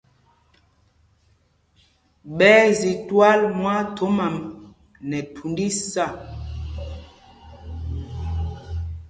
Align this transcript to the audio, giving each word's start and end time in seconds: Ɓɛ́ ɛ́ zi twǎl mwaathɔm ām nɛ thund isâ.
Ɓɛ́ 2.37 2.53
ɛ́ 2.63 2.69
zi 2.79 2.91
twǎl 3.07 3.41
mwaathɔm 3.59 4.15
ām 4.25 4.35
nɛ 5.09 5.17
thund 5.33 5.57
isâ. 5.69 6.05